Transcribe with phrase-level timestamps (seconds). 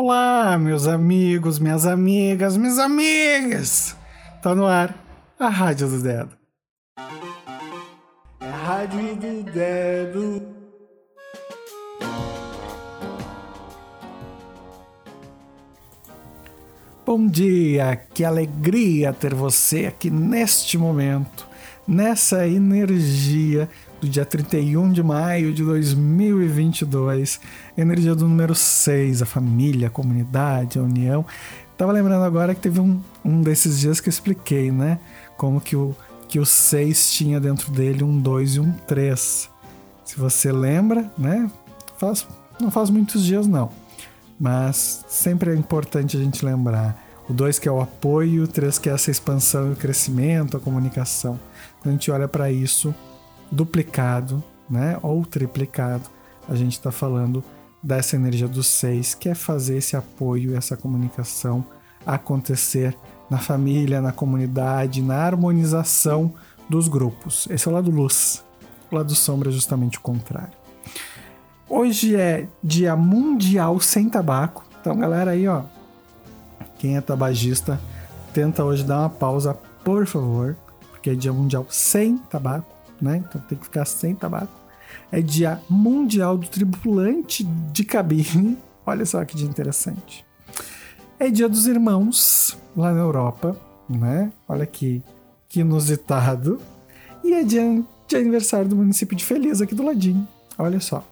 [0.00, 3.96] Olá, meus amigos, minhas amigas, minhas amigas!
[4.40, 4.94] Tá no ar
[5.36, 6.38] a Rádio do Dedo.
[8.38, 10.42] É a Rádio do Dedo.
[17.04, 21.44] Bom dia, que alegria ter você aqui neste momento,
[21.88, 23.68] nessa energia
[24.00, 27.40] do dia 31 de maio de 2022,
[27.76, 31.24] energia do número 6, a família, a comunidade, a união.
[31.76, 34.98] Tava lembrando agora que teve um, um desses dias que eu expliquei, né?
[35.36, 35.94] Como que o,
[36.28, 39.50] que o 6 tinha dentro dele um 2 e um 3.
[40.04, 41.50] Se você lembra, né?
[41.96, 42.26] Faz,
[42.60, 43.70] não faz muitos dias não,
[44.38, 47.04] mas sempre é importante a gente lembrar.
[47.28, 50.56] O 2 que é o apoio, o 3 que é essa expansão e o crescimento,
[50.56, 51.38] a comunicação.
[51.80, 52.94] Quando a gente olha para isso,
[53.50, 56.08] duplicado, né, ou triplicado,
[56.48, 57.42] a gente está falando
[57.82, 61.64] dessa energia do seis, que é fazer esse apoio, essa comunicação
[62.04, 62.96] acontecer
[63.30, 66.32] na família, na comunidade, na harmonização
[66.68, 67.46] dos grupos.
[67.50, 68.44] Esse é o lado luz.
[68.90, 70.56] O lado sombra é justamente o contrário.
[71.68, 74.64] Hoje é Dia Mundial Sem Tabaco.
[74.80, 75.62] Então, galera aí, ó,
[76.78, 77.78] quem é tabagista,
[78.32, 79.54] tenta hoje dar uma pausa,
[79.84, 80.56] por favor,
[80.90, 83.18] porque é Dia Mundial Sem Tabaco né?
[83.18, 84.52] Então tem que ficar sem tabaco.
[85.10, 88.58] É dia mundial do tripulante de cabine.
[88.86, 90.24] Olha só que dia interessante.
[91.18, 93.56] É dia dos irmãos lá na Europa,
[93.88, 94.32] né?
[94.48, 95.02] Olha que,
[95.48, 96.60] que inusitado.
[97.24, 100.26] E é dia de aniversário do município de Feliz aqui do ladinho.
[100.56, 101.04] Olha só.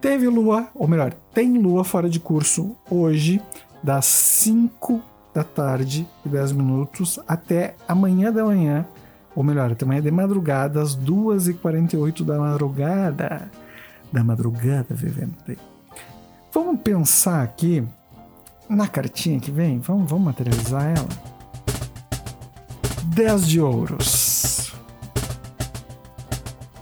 [0.00, 3.40] Teve lua, ou melhor, tem lua fora de curso hoje,
[3.82, 5.00] das 5
[5.32, 8.86] da tarde e 10 minutos até amanhã da manhã,
[9.34, 13.50] ou melhor, amanhã de madrugada, às 2h48 da madrugada.
[14.12, 15.58] Da madrugada, vivente.
[16.52, 17.86] Vamos pensar aqui
[18.68, 19.78] na cartinha que vem?
[19.78, 21.08] Vamos, vamos materializar ela?
[23.04, 24.74] 10 de ouros.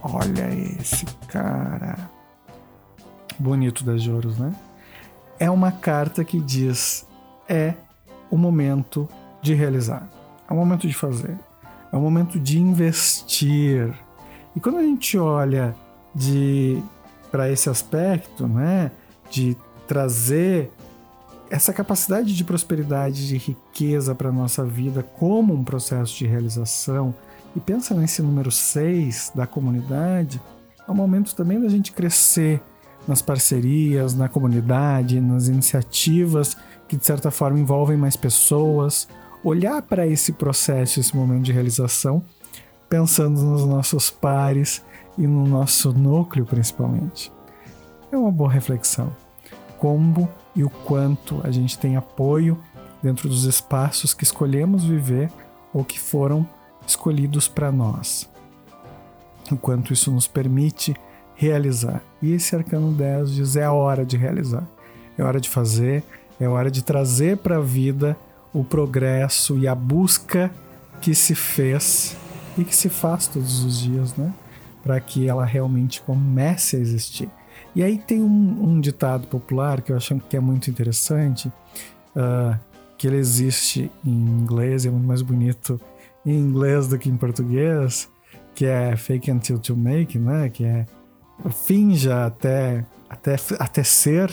[0.03, 0.48] Olha
[0.80, 1.97] esse cara.
[3.38, 4.53] Bonito 10 de ouros, né?
[5.38, 7.06] É uma carta que diz:
[7.48, 7.74] é
[8.30, 9.08] o momento
[9.42, 10.08] de realizar,
[10.48, 11.36] é o momento de fazer,
[11.92, 13.92] é o momento de investir.
[14.54, 15.74] E quando a gente olha
[16.14, 16.82] de
[17.30, 18.90] para esse aspecto, né,
[19.30, 19.56] de
[19.86, 20.72] trazer
[21.48, 27.14] essa capacidade de prosperidade, de riqueza para a nossa vida como um processo de realização,
[27.54, 30.40] e pensa nesse número 6 da comunidade,
[30.86, 32.60] é o momento também da gente crescer
[33.06, 36.56] nas parcerias, na comunidade, nas iniciativas
[36.90, 39.08] que de certa forma envolvem mais pessoas,
[39.42, 42.22] olhar para esse processo, esse momento de realização,
[42.88, 44.84] pensando nos nossos pares
[45.16, 47.32] e no nosso núcleo principalmente.
[48.10, 49.14] É uma boa reflexão.
[49.78, 52.58] Como e o quanto a gente tem apoio
[53.02, 55.30] dentro dos espaços que escolhemos viver
[55.72, 56.46] ou que foram
[56.86, 58.28] escolhidos para nós.
[59.50, 60.94] O quanto isso nos permite
[61.34, 62.02] realizar.
[62.20, 64.66] E esse arcano 10 diz: é a hora de realizar,
[65.16, 66.04] é hora de fazer,
[66.38, 68.16] é hora de trazer para a vida
[68.52, 70.50] o progresso e a busca
[71.00, 72.16] que se fez
[72.58, 74.32] e que se faz todos os dias, né?
[74.82, 77.28] Para que ela realmente comece a existir.
[77.74, 81.48] E aí tem um, um, ditado popular que eu acho que é muito interessante,
[82.16, 82.58] uh,
[82.98, 85.80] que ele existe em inglês, é muito mais bonito
[86.26, 88.08] em inglês do que em português,
[88.54, 90.48] que é fake until to make, né?
[90.48, 90.86] Que é
[91.64, 94.30] finja até, até, até ser,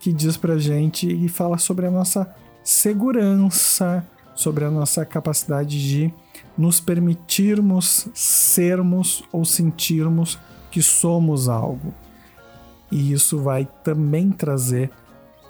[0.00, 2.34] que diz pra gente e fala sobre a nossa
[2.68, 6.12] segurança, sobre a nossa capacidade de
[6.56, 10.38] nos permitirmos sermos ou sentirmos
[10.70, 11.94] que somos algo.
[12.92, 14.90] E isso vai também trazer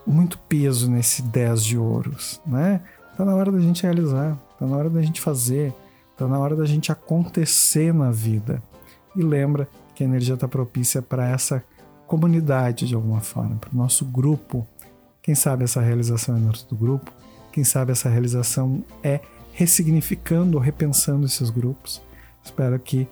[0.06, 2.80] muito peso nesse 10 de ouros, né?
[3.16, 5.74] Tá na hora da gente realizar, tá na hora da gente fazer,
[6.16, 8.62] tá na hora da gente acontecer na vida.
[9.16, 11.64] E lembra que a energia está propícia para essa
[12.06, 14.64] comunidade de alguma forma, para o nosso grupo
[15.28, 17.12] quem sabe essa realização é dentro do grupo,
[17.52, 19.20] quem sabe essa realização é
[19.52, 22.00] ressignificando ou repensando esses grupos.
[22.42, 23.06] Espero que,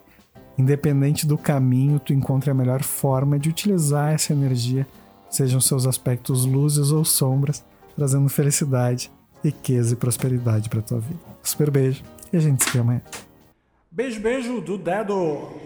[0.56, 4.86] independente do caminho, tu encontre a melhor forma de utilizar essa energia,
[5.28, 7.62] sejam seus aspectos luzes ou sombras,
[7.94, 9.12] trazendo felicidade,
[9.44, 11.20] riqueza e prosperidade para tua vida.
[11.42, 12.02] Super beijo
[12.32, 13.02] e a gente se vê amanhã.
[13.90, 15.65] Beijo, beijo do dedo.